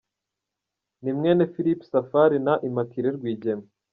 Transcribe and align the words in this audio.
Ni 1.01 1.11
mwene 1.17 1.43
Philippe 1.53 1.85
Safari 1.91 2.37
na 2.45 2.53
Immaculee 2.67 3.15
Rwigema. 3.17 3.67